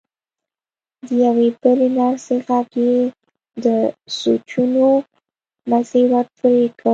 د 1.05 1.07
يوې 1.23 1.47
بلې 1.61 1.87
نرسې 1.97 2.35
غږ 2.47 2.67
يې 2.85 2.97
د 3.63 3.65
سوچونو 4.17 4.87
مزی 5.69 6.03
ور 6.11 6.25
پرې 6.37 6.65
کړ. 6.79 6.89